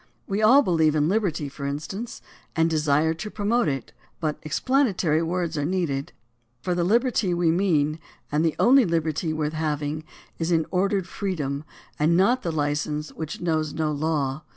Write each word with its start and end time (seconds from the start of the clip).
We 0.25 0.41
all 0.41 0.63
believe 0.63 0.95
in 0.95 1.07
liberty, 1.07 1.47
for 1.47 1.67
instance, 1.67 2.23
and 2.55 2.71
desire 2.71 3.13
to 3.13 3.29
promote 3.29 3.67
it, 3.67 3.91
but 4.19 4.39
explanatory 4.41 5.21
words 5.21 5.59
are 5.59 5.63
needed, 5.63 6.11
for 6.63 6.73
the 6.73 6.83
liberty 6.83 7.35
we 7.35 7.51
mean, 7.51 7.99
and 8.31 8.43
the 8.43 8.55
only 8.57 8.83
liberty 8.83 9.31
worth 9.31 9.53
having, 9.53 10.03
is 10.39 10.51
an 10.51 10.65
ordered 10.71 11.05
freedom 11.07 11.63
and 11.99 12.17
not 12.17 12.41
the 12.41 12.51
license 12.51 13.13
which 13.13 13.41
knows 13.41 13.75
no 13.75 13.91
law. 13.91 14.41